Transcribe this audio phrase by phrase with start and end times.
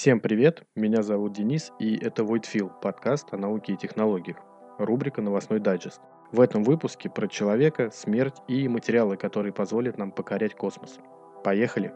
[0.00, 4.38] Всем привет, меня зовут Денис, и это Voidfield, подкаст о науке и технологиях,
[4.78, 6.00] рубрика «Новостной дайджест».
[6.32, 11.00] В этом выпуске про человека, смерть и материалы, которые позволят нам покорять космос.
[11.44, 11.92] Поехали!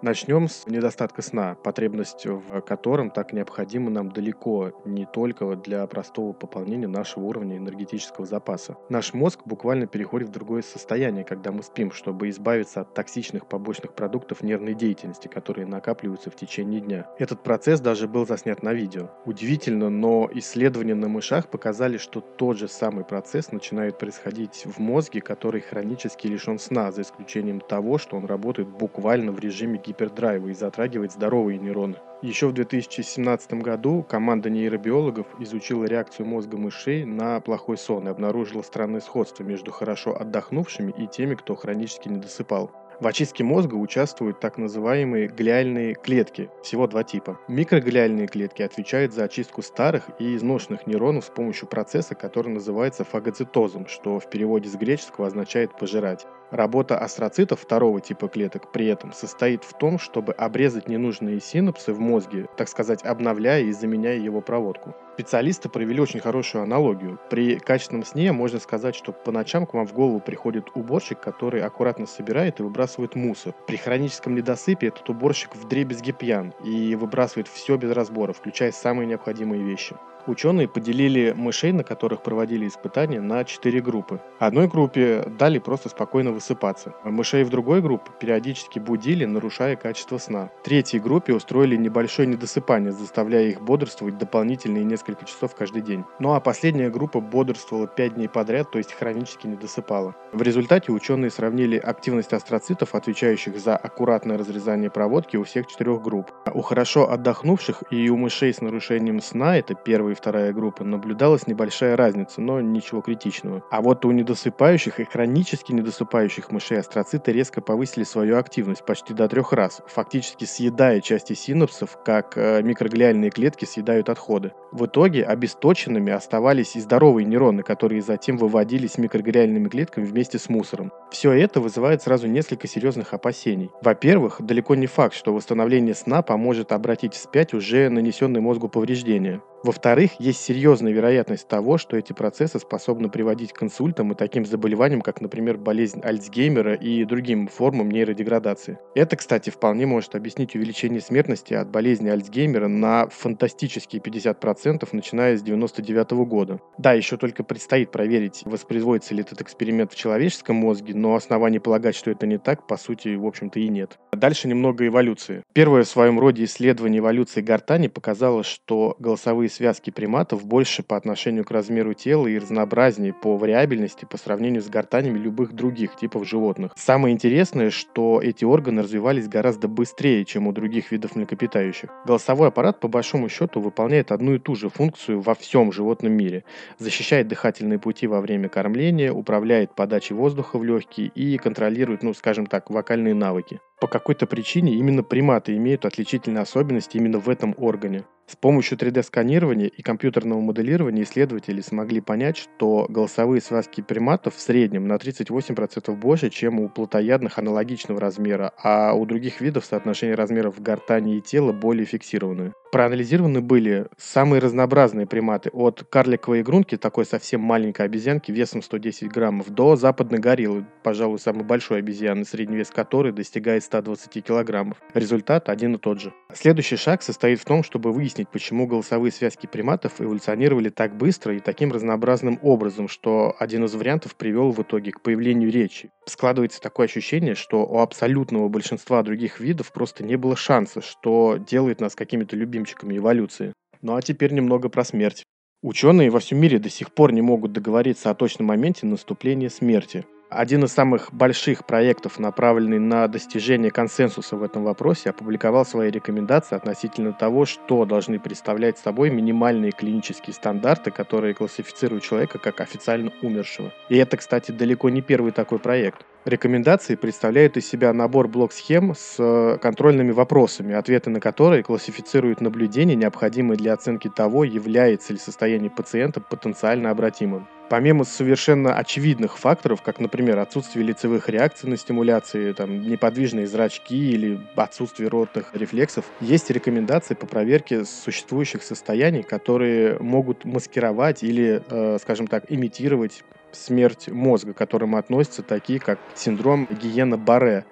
[0.00, 6.32] Начнем с недостатка сна, потребность в котором так необходима нам далеко не только для простого
[6.32, 8.76] пополнения нашего уровня энергетического запаса.
[8.88, 13.92] Наш мозг буквально переходит в другое состояние, когда мы спим, чтобы избавиться от токсичных побочных
[13.92, 17.10] продуктов нервной деятельности, которые накапливаются в течение дня.
[17.18, 19.10] Этот процесс даже был заснят на видео.
[19.26, 25.20] Удивительно, но исследования на мышах показали, что тот же самый процесс начинает происходить в мозге,
[25.20, 30.54] который хронически лишен сна, за исключением того, что он работает буквально в режиме гипердрайва и
[30.54, 31.96] затрагивает здоровые нейроны.
[32.20, 38.62] Еще в 2017 году команда нейробиологов изучила реакцию мозга мышей на плохой сон и обнаружила
[38.62, 42.70] странное сходство между хорошо отдохнувшими и теми, кто хронически не досыпал.
[43.00, 47.38] В очистке мозга участвуют так называемые глиальные клетки, всего два типа.
[47.46, 53.86] Микроглиальные клетки отвечают за очистку старых и изношенных нейронов с помощью процесса, который называется фагоцитозом,
[53.86, 56.26] что в переводе с греческого означает «пожирать».
[56.50, 62.00] Работа астроцитов второго типа клеток при этом состоит в том, чтобы обрезать ненужные синапсы в
[62.00, 64.96] мозге, так сказать, обновляя и заменяя его проводку.
[65.18, 67.18] Специалисты провели очень хорошую аналогию.
[67.28, 71.60] При качественном сне можно сказать, что по ночам к вам в голову приходит уборщик, который
[71.60, 73.52] аккуратно собирает и выбрасывает мусор.
[73.66, 79.08] При хроническом недосыпе этот уборщик в дребезге пьян и выбрасывает все без разбора, включая самые
[79.08, 79.96] необходимые вещи.
[80.28, 84.20] Ученые поделили мышей, на которых проводили испытания, на четыре группы.
[84.38, 86.94] Одной группе дали просто спокойно высыпаться.
[87.02, 90.50] Мышей в другой группе периодически будили, нарушая качество сна.
[90.62, 96.04] Третьей группе устроили небольшое недосыпание, заставляя их бодрствовать дополнительные несколько часов каждый день.
[96.18, 100.14] Ну а последняя группа бодрствовала 5 дней подряд, то есть хронически не досыпала.
[100.34, 106.30] В результате ученые сравнили активность астроцитов, отвечающих за аккуратное разрезание проводки у всех четырех групп.
[106.52, 111.96] У хорошо отдохнувших и у мышей с нарушением сна, это первый вторая группа, наблюдалась небольшая
[111.96, 113.62] разница, но ничего критичного.
[113.70, 119.28] А вот у недосыпающих и хронически недосыпающих мышей астроциты резко повысили свою активность почти до
[119.28, 124.52] трех раз, фактически съедая части синапсов, как э, микроглиальные клетки съедают отходы.
[124.72, 130.92] В итоге обесточенными оставались и здоровые нейроны, которые затем выводились микроглиальными клетками вместе с мусором.
[131.10, 133.70] Все это вызывает сразу несколько серьезных опасений.
[133.80, 139.40] Во-первых, далеко не факт, что восстановление сна поможет обратить вспять уже нанесенные мозгу повреждения.
[139.64, 145.00] Во-вторых, есть серьезная вероятность того, что эти процессы способны приводить к инсультам и таким заболеваниям,
[145.00, 148.78] как, например, болезнь Альцгеймера и другим формам нейродеградации.
[148.94, 155.42] Это, кстати, вполне может объяснить увеличение смертности от болезни Альцгеймера на фантастические 50%, начиная с
[155.42, 156.60] 1999 года.
[156.78, 161.94] Да, еще только предстоит проверить, воспроизводится ли этот эксперимент в человеческом мозге, но оснований полагать,
[161.94, 163.98] что это не так, по сути, в общем-то и нет.
[164.12, 165.42] Дальше немного эволюции.
[165.52, 169.50] Первое в своем роде исследование эволюции гортани показало, что голосовые Голосовые
[169.88, 174.68] связки приматов больше по отношению к размеру тела и разнообразнее по вариабельности по сравнению с
[174.68, 176.72] гортанями любых других типов животных.
[176.76, 181.90] Самое интересное, что эти органы развивались гораздо быстрее, чем у других видов млекопитающих.
[182.06, 186.44] Голосовой аппарат по большому счету выполняет одну и ту же функцию во всем животном мире.
[186.78, 192.46] Защищает дыхательные пути во время кормления, управляет подачей воздуха в легкие и контролирует, ну скажем
[192.46, 193.60] так, вокальные навыки.
[193.80, 198.04] По какой-то причине именно приматы имеют отличительные особенности именно в этом органе.
[198.26, 204.86] С помощью 3D-сканирования и компьютерного моделирования исследователи смогли понять, что голосовые связки приматов в среднем
[204.86, 211.16] на 38% больше, чем у плотоядных аналогичного размера, а у других видов соотношение размеров гортани
[211.16, 212.52] и тела более фиксированное.
[212.70, 219.48] Проанализированы были самые разнообразные приматы, от карликовой игрунки, такой совсем маленькой обезьянки весом 110 граммов,
[219.48, 224.76] до западной гориллы, пожалуй, самой большой обезьяны, средний вес которой достигает 120 килограммов.
[224.92, 226.12] Результат один и тот же.
[226.34, 231.40] Следующий шаг состоит в том, чтобы выяснить, почему голосовые связки приматов эволюционировали так быстро и
[231.40, 235.90] таким разнообразным образом, что один из вариантов привел в итоге к появлению речи.
[236.04, 241.80] Складывается такое ощущение, что у абсолютного большинства других видов просто не было шанса, что делает
[241.80, 243.52] нас какими-то любимыми любимчиками эволюции.
[243.82, 245.22] Ну а теперь немного про смерть.
[245.62, 250.04] Ученые во всем мире до сих пор не могут договориться о точном моменте наступления смерти.
[250.30, 256.54] Один из самых больших проектов, направленный на достижение консенсуса в этом вопросе, опубликовал свои рекомендации
[256.54, 263.72] относительно того, что должны представлять собой минимальные клинические стандарты, которые классифицируют человека как официально умершего.
[263.88, 266.04] И это, кстати, далеко не первый такой проект.
[266.26, 272.96] Рекомендации представляют из себя набор блок-схем с э, контрольными вопросами, ответы на которые классифицируют наблюдения,
[272.96, 277.48] необходимые для оценки того, является ли состояние пациента потенциально обратимым.
[277.68, 284.40] Помимо совершенно очевидных факторов, как, например, отсутствие лицевых реакций на стимуляции, там, неподвижные зрачки или
[284.56, 292.26] отсутствие ротных рефлексов, есть рекомендации по проверке существующих состояний, которые могут маскировать или, э, скажем
[292.26, 293.22] так, имитировать
[293.52, 297.64] смерть мозга, к которым относятся такие, как синдром Гиена-Барре,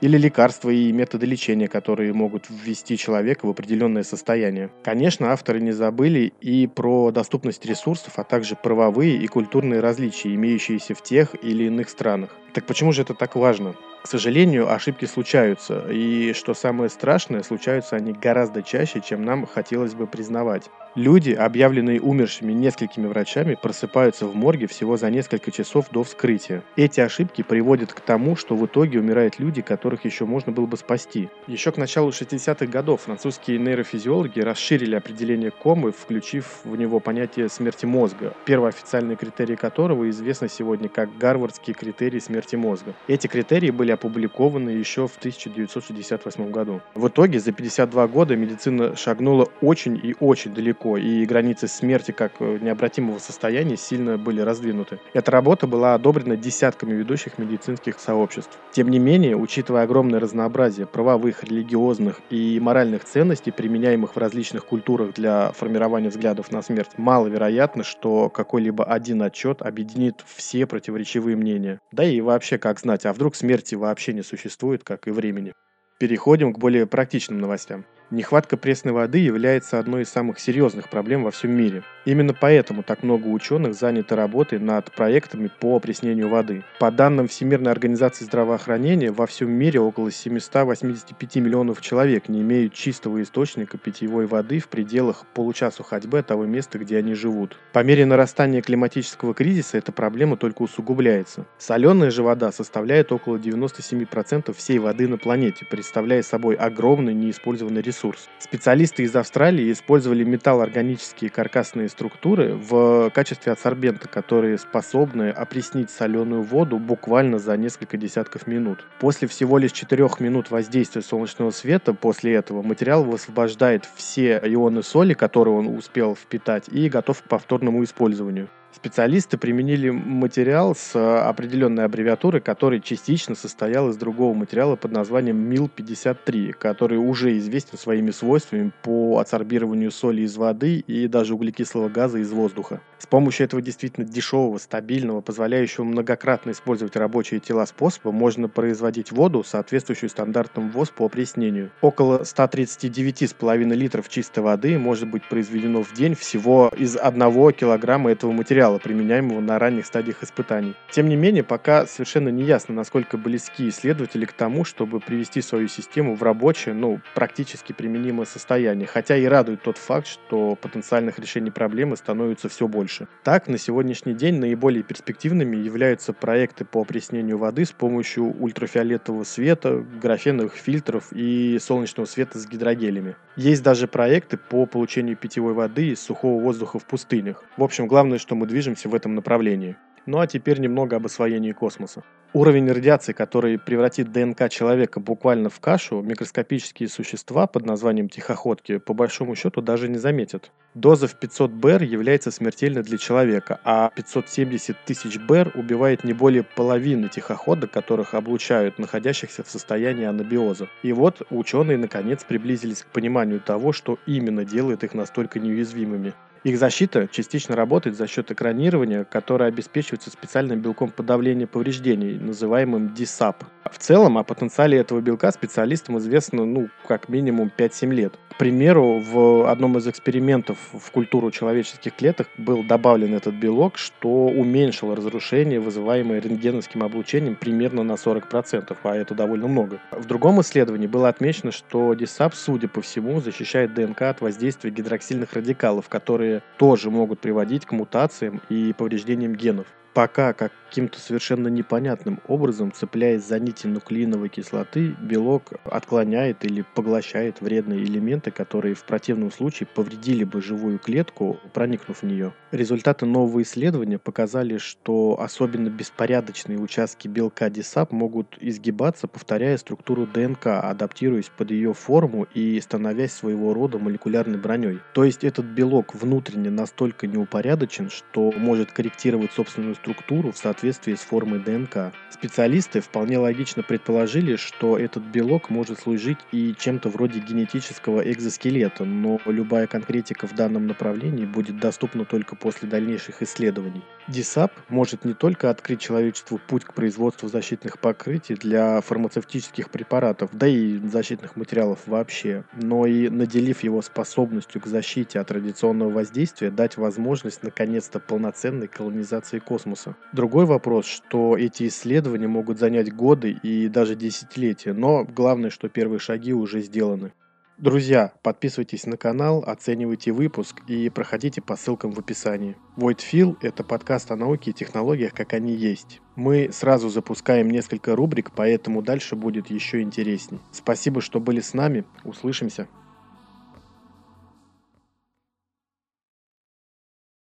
[0.00, 4.70] или лекарства и методы лечения, которые могут ввести человека в определенное состояние.
[4.82, 10.94] Конечно, авторы не забыли и про доступность ресурсов, а также правовые и культурные различия, имеющиеся
[10.94, 12.30] в тех или иных странах.
[12.52, 13.74] Так почему же это так важно?
[14.04, 19.94] К сожалению, ошибки случаются, и что самое страшное, случаются они гораздо чаще, чем нам хотелось
[19.94, 20.64] бы признавать.
[20.94, 26.62] Люди, объявленные умершими несколькими врачами, просыпаются в морге всего за несколько часов до вскрытия.
[26.76, 30.76] Эти ошибки приводят к тому, что в итоге умирают люди, которых еще можно было бы
[30.76, 31.30] спасти.
[31.48, 37.86] Еще к началу 60-х годов французские нейрофизиологи расширили определение комы, включив в него понятие смерти
[37.86, 42.94] мозга, первый официальный критерий которого известно сегодня как гарвардский критерий смерти мозга.
[43.08, 46.80] Эти критерии были опубликованы еще в 1968 году.
[46.94, 52.32] В итоге за 52 года медицина шагнула очень и очень далеко и границы смерти как
[52.40, 55.00] э, необратимого состояния сильно были раздвинуты.
[55.12, 58.58] Эта работа была одобрена десятками ведущих медицинских сообществ.
[58.72, 65.14] Тем не менее, учитывая огромное разнообразие правовых, религиозных и моральных ценностей, применяемых в различных культурах
[65.14, 71.80] для формирования взглядов на смерть, маловероятно, что какой-либо один отчет объединит все противоречивые мнения.
[71.92, 75.52] Да и вообще, как знать, а вдруг смерти вообще не существует, как и времени.
[75.98, 77.84] Переходим к более практичным новостям.
[78.14, 81.82] Нехватка пресной воды является одной из самых серьезных проблем во всем мире.
[82.04, 86.62] Именно поэтому так много ученых заняты работой над проектами по опреснению воды.
[86.78, 93.20] По данным Всемирной организации здравоохранения, во всем мире около 785 миллионов человек не имеют чистого
[93.20, 97.58] источника питьевой воды в пределах получасу ходьбы от того места, где они живут.
[97.72, 101.46] По мере нарастания климатического кризиса эта проблема только усугубляется.
[101.58, 108.03] Соленая же вода составляет около 97% всей воды на планете, представляя собой огромный неиспользованный ресурс
[108.04, 108.28] ресурс.
[108.38, 116.78] Специалисты из Австралии использовали металлоорганические каркасные структуры в качестве адсорбента, которые способны опреснить соленую воду
[116.78, 118.86] буквально за несколько десятков минут.
[119.00, 125.14] После всего лишь 4 минут воздействия солнечного света после этого материал высвобождает все ионы соли,
[125.14, 128.48] которые он успел впитать, и готов к повторному использованию.
[128.74, 130.98] Специалисты применили материал с
[131.28, 138.10] определенной аббревиатурой, который частично состоял из другого материала под названием МИЛ-53, который уже известен своими
[138.10, 142.80] свойствами по адсорбированию соли из воды и даже углекислого газа из воздуха.
[142.98, 149.44] С помощью этого действительно дешевого, стабильного, позволяющего многократно использовать рабочие тела способа можно производить воду,
[149.44, 151.70] соответствующую стандартам ВОЗ по опреснению.
[151.80, 158.32] Около 139,5 литров чистой воды может быть произведено в день всего из 1 килограмма этого
[158.32, 160.74] материала, применяемого на ранних стадиях испытаний.
[160.90, 165.68] Тем не менее, пока совершенно не ясно, насколько близки исследователи к тому, чтобы привести свою
[165.68, 168.86] систему в рабочее, ну, практически применимое состояние.
[168.86, 173.06] Хотя и радует тот факт, что потенциальных решений проблемы становится все больше.
[173.22, 179.84] Так, на сегодняшний день наиболее перспективными являются проекты по опреснению воды с помощью ультрафиолетового света,
[180.00, 183.16] графеновых фильтров и солнечного света с гидрогелями.
[183.36, 187.42] Есть даже проекты по получению питьевой воды из сухого воздуха в пустынях.
[187.56, 189.76] В общем, главное, что мы движемся в этом направлении.
[190.06, 192.04] Ну а теперь немного об освоении космоса.
[192.34, 198.92] Уровень радиации, который превратит ДНК человека буквально в кашу, микроскопические существа под названием тихоходки по
[198.94, 200.52] большому счету даже не заметят.
[200.74, 206.44] Доза в 500 БР является смертельной для человека, а 570 тысяч БР убивает не более
[206.44, 210.68] половины тихоходок, которых облучают находящихся в состоянии анабиоза.
[210.82, 216.14] И вот ученые наконец приблизились к пониманию того, что именно делает их настолько неуязвимыми.
[216.44, 223.36] Их защита частично работает за счет экранирования, которое обеспечивается специальным белком подавления повреждений, называемым DSAP.
[223.72, 228.18] В целом, о потенциале этого белка специалистам известно ну, как минимум 5-7 лет.
[228.34, 234.26] К примеру, в одном из экспериментов в культуру человеческих клеток был добавлен этот белок, что
[234.26, 239.80] уменьшило разрушение, вызываемое рентгеновским облучением, примерно на 40%, а это довольно много.
[239.92, 245.32] В другом исследовании было отмечено, что DSAP, судя по всему, защищает ДНК от воздействия гидроксильных
[245.32, 249.66] радикалов, которые тоже могут приводить к мутациям и повреждениям генов.
[249.94, 250.32] Пока
[250.74, 258.32] каким-то совершенно непонятным образом, цепляясь за нити нуклеиновой кислоты, белок отклоняет или поглощает вредные элементы,
[258.32, 262.34] которые в противном случае повредили бы живую клетку, проникнув в нее.
[262.50, 270.46] Результаты нового исследования показали, что особенно беспорядочные участки белка DSAP могут изгибаться, повторяя структуру ДНК,
[270.46, 274.80] адаптируясь под ее форму и становясь своего рода молекулярной броней.
[274.92, 281.00] То есть этот белок внутренне настолько неупорядочен, что может корректировать собственную структуру в соответствии с
[281.00, 281.92] формой ДНК.
[282.10, 289.20] Специалисты вполне логично предположили, что этот белок может служить и чем-то вроде генетического экзоскелета, но
[289.26, 293.82] любая конкретика в данном направлении будет доступна только после дальнейших исследований.
[294.08, 300.46] DISAP может не только открыть человечеству путь к производству защитных покрытий для фармацевтических препаратов, да
[300.46, 306.76] и защитных материалов вообще, но и наделив его способностью к защите от радиационного воздействия, дать
[306.76, 309.40] возможность наконец-то полноценной колонизации
[309.74, 309.96] космоса.
[310.12, 315.98] Другой вопрос, что эти исследования могут занять годы и даже десятилетия, но главное, что первые
[315.98, 317.12] шаги уже сделаны.
[317.56, 322.56] Друзья, подписывайтесь на канал, оценивайте выпуск и проходите по ссылкам в описании.
[322.76, 326.00] Voidfill– это подкаст о науке и технологиях, как они есть.
[326.16, 330.40] Мы сразу запускаем несколько рубрик, поэтому дальше будет еще интересней.
[330.50, 331.84] Спасибо, что были с нами.
[332.02, 332.66] Услышимся.